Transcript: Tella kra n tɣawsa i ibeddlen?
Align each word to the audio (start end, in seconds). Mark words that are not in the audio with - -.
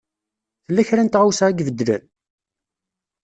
Tella 0.65 0.83
kra 0.87 1.03
n 1.03 1.09
tɣawsa 1.09 1.45
i 1.49 1.53
ibeddlen? 1.61 2.03